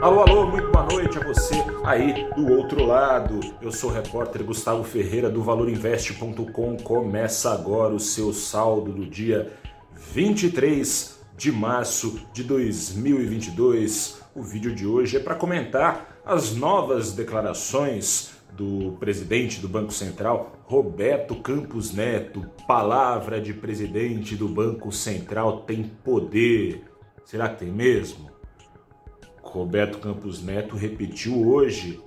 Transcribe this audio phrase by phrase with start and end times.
[0.00, 3.40] Alô, alô, muito boa noite a você aí do outro lado.
[3.60, 6.76] Eu sou o repórter Gustavo Ferreira do ValorInvest.com.
[6.76, 9.52] Começa agora o seu saldo do dia
[9.96, 14.22] 23 de março de 2022.
[14.36, 20.52] O vídeo de hoje é para comentar as novas declarações do presidente do Banco Central,
[20.62, 22.48] Roberto Campos Neto.
[22.68, 26.84] Palavra de presidente do Banco Central tem poder.
[27.24, 28.37] Será que tem mesmo?
[29.52, 32.00] Roberto Campos Neto repetiu hoje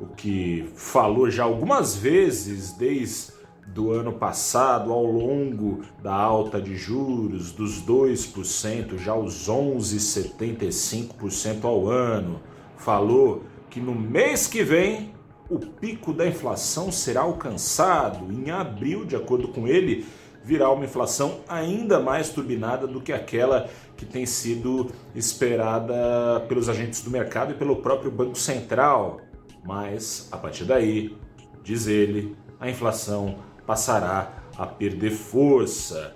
[0.00, 3.36] o que falou já algumas vezes desde
[3.66, 11.88] do ano passado, ao longo da alta de juros dos 2%, já os 11,75% ao
[11.88, 12.40] ano.
[12.76, 15.16] Falou que no mês que vem
[15.48, 18.32] o pico da inflação será alcançado.
[18.32, 20.06] Em abril, de acordo com ele,
[20.46, 27.02] virá uma inflação ainda mais turbinada do que aquela que tem sido esperada pelos agentes
[27.02, 29.20] do mercado e pelo próprio Banco Central.
[29.64, 31.18] Mas, a partir daí,
[31.64, 36.14] diz ele, a inflação passará a perder força.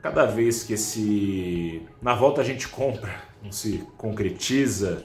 [0.00, 5.04] Cada vez que esse na volta a gente compra não se concretiza,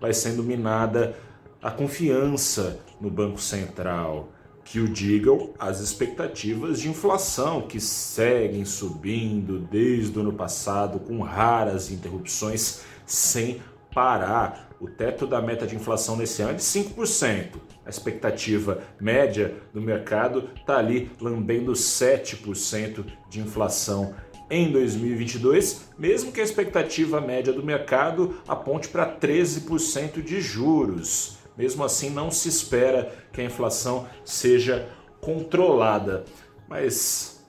[0.00, 1.16] vai sendo minada
[1.60, 4.28] a confiança no Banco Central
[4.64, 11.20] que o digam as expectativas de inflação que seguem subindo desde o ano passado com
[11.20, 13.60] raras interrupções sem
[13.92, 14.70] parar.
[14.80, 17.56] O teto da meta de inflação nesse ano é de 5%.
[17.84, 24.14] A expectativa média do mercado está ali lambendo 7% de inflação
[24.50, 31.39] em 2022, mesmo que a expectativa média do mercado aponte para 13% de juros.
[31.60, 34.88] Mesmo assim, não se espera que a inflação seja
[35.20, 36.24] controlada.
[36.66, 37.44] Mas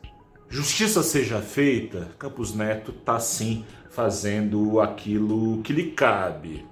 [0.49, 6.65] justiça seja feita, Campos Neto está sim fazendo aquilo que lhe cabe.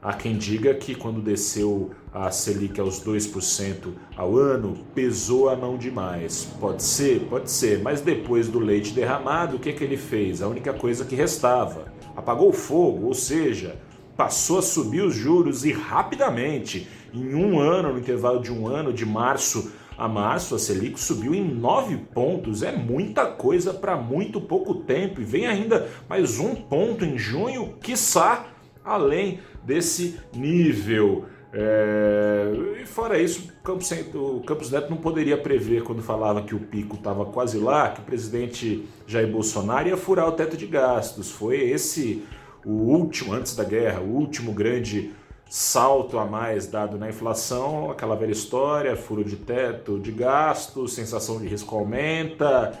[0.00, 5.76] Há quem diga que quando desceu a Selic aos 2% ao ano, pesou a mão
[5.76, 6.48] demais.
[6.58, 10.40] Pode ser, pode ser, mas depois do leite derramado, o que, que ele fez?
[10.40, 11.92] A única coisa que restava.
[12.16, 13.76] Apagou o fogo, ou seja,
[14.16, 18.92] passou a subir os juros e rapidamente, em um ano, no intervalo de um ano,
[18.92, 22.62] de março a março, a Selic subiu em 9 pontos.
[22.62, 25.20] É muita coisa para muito pouco tempo.
[25.20, 28.46] E vem ainda mais um ponto em junho, quiçá
[28.84, 31.26] além desse nível.
[31.52, 32.80] É...
[32.82, 36.96] E fora isso, Campos, o Campos Neto não poderia prever quando falava que o pico
[36.96, 41.30] estava quase lá, que o presidente Jair Bolsonaro ia furar o teto de gastos.
[41.30, 42.24] Foi esse
[42.64, 45.12] o último, antes da guerra, o último grande
[45.48, 51.38] salto a mais dado na inflação, aquela velha história, furo de teto de gasto, sensação
[51.38, 52.72] de risco aumenta,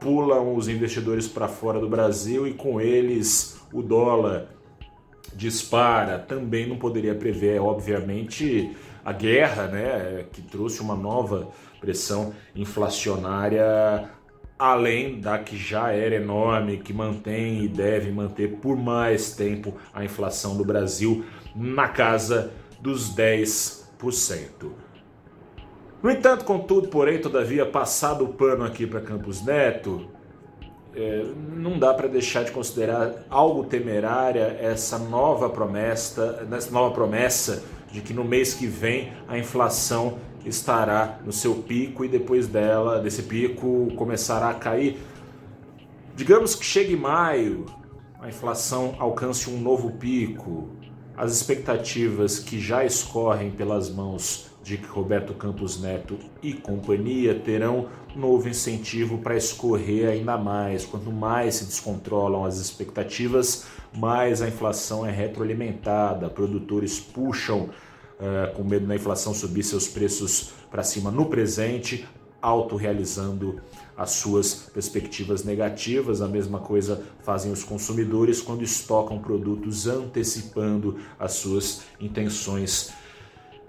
[0.00, 4.48] pulam os investidores para fora do Brasil e com eles o dólar
[5.34, 6.18] dispara.
[6.18, 8.74] Também não poderia prever, obviamente,
[9.04, 11.48] a guerra, né, que trouxe uma nova
[11.80, 14.08] pressão inflacionária
[14.58, 20.04] além da que já era enorme, que mantém e deve manter por mais tempo a
[20.04, 24.72] inflação do Brasil na casa dos 10%.
[26.02, 30.08] No entanto, contudo, porém, todavia, passado o pano aqui para Campos Neto,
[30.94, 31.24] é,
[31.56, 38.00] não dá para deixar de considerar algo temerária essa nova promessa, essa nova promessa de
[38.00, 43.22] que no mês que vem a inflação estará no seu pico e depois dela, desse
[43.22, 44.98] pico, começará a cair.
[46.16, 47.66] Digamos que chegue maio,
[48.20, 50.68] a inflação alcance um novo pico.
[51.16, 58.48] As expectativas que já escorrem pelas mãos de Roberto Campos Neto e companhia terão novo
[58.48, 60.86] incentivo para escorrer ainda mais.
[60.86, 67.68] Quanto mais se descontrolam as expectativas, mais a inflação é retroalimentada, produtores puxam
[68.54, 72.06] com medo da inflação subir seus preços para cima no presente,
[72.40, 73.60] autorrealizando
[73.96, 76.20] as suas perspectivas negativas.
[76.20, 82.92] A mesma coisa fazem os consumidores quando estocam produtos antecipando as suas intenções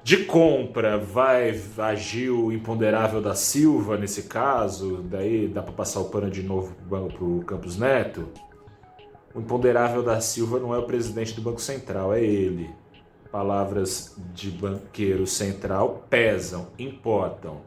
[0.04, 0.98] de compra.
[0.98, 5.02] Vai agir o imponderável da Silva nesse caso?
[5.04, 8.28] Daí dá para passar o pano de novo para o Campos Neto?
[9.34, 12.70] O imponderável da Silva não é o presidente do Banco Central, é ele
[13.36, 17.58] palavras de banqueiro central pesam, importam.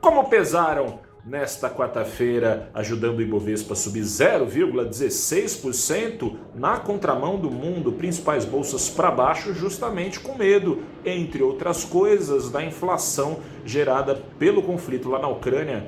[0.00, 8.46] Como pesaram nesta quarta-feira, ajudando o Ibovespa a subir 0,16% na contramão do mundo, principais
[8.46, 15.18] bolsas para baixo, justamente com medo, entre outras coisas, da inflação gerada pelo conflito lá
[15.18, 15.86] na Ucrânia,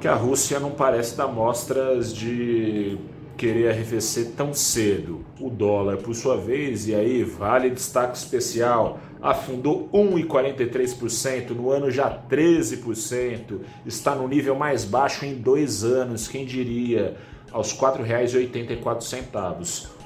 [0.00, 2.98] que a Rússia não parece dar mostras de
[3.36, 5.24] querer arrefecer tão cedo.
[5.40, 12.10] O dólar, por sua vez, e aí vale destaque especial, afundou 1,43%, no ano já
[12.10, 17.16] 13%, está no nível mais baixo em dois anos, quem diria,
[17.52, 19.96] aos R$ 4,84.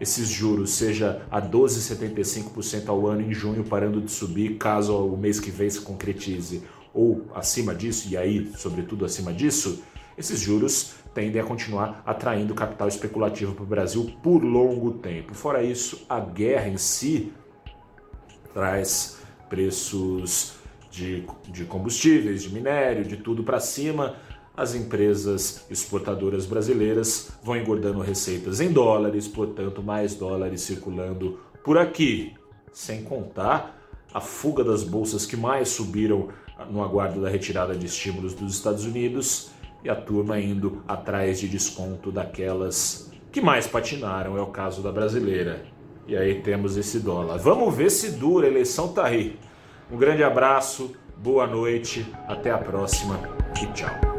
[0.00, 5.38] Esses juros, seja a 12,75% ao ano em junho, parando de subir, caso o mês
[5.38, 6.62] que vem se concretize,
[6.94, 9.82] ou acima disso, e aí, sobretudo acima disso,
[10.20, 15.34] esses juros tendem a continuar atraindo capital especulativo para o Brasil por longo tempo.
[15.34, 17.32] Fora isso, a guerra em si
[18.52, 19.18] traz
[19.48, 20.54] preços
[20.90, 24.16] de, de combustíveis, de minério, de tudo para cima.
[24.56, 32.34] As empresas exportadoras brasileiras vão engordando receitas em dólares, portanto, mais dólares circulando por aqui.
[32.72, 33.78] Sem contar
[34.12, 36.28] a fuga das bolsas que mais subiram
[36.70, 39.50] no aguardo da retirada de estímulos dos Estados Unidos
[39.84, 44.90] e a turma indo atrás de desconto daquelas que mais patinaram, é o caso da
[44.90, 45.64] brasileira.
[46.06, 47.38] E aí temos esse dólar.
[47.38, 49.38] Vamos ver se dura, a eleição tá aí.
[49.90, 53.20] Um grande abraço, boa noite, até a próxima
[53.62, 54.09] e tchau.